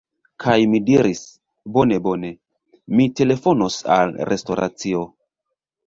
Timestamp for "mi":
0.71-0.79, 2.97-3.09